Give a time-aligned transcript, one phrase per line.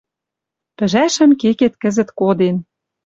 [0.77, 2.55] Пӹжӓшӹм кекет кӹзӹт коден.